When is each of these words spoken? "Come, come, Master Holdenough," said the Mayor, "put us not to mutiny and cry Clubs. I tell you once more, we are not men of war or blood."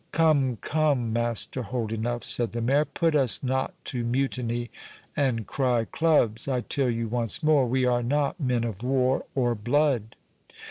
"Come, 0.11 0.55
come, 0.61 1.13
Master 1.13 1.61
Holdenough," 1.61 2.23
said 2.23 2.53
the 2.53 2.61
Mayor, 2.61 2.85
"put 2.85 3.13
us 3.13 3.43
not 3.43 3.75
to 3.85 4.03
mutiny 4.03 4.71
and 5.15 5.45
cry 5.45 5.85
Clubs. 5.85 6.47
I 6.47 6.61
tell 6.61 6.89
you 6.89 7.07
once 7.07 7.43
more, 7.43 7.67
we 7.67 7.85
are 7.85 8.01
not 8.01 8.39
men 8.39 8.63
of 8.63 8.81
war 8.81 9.25
or 9.35 9.53
blood." 9.53 10.15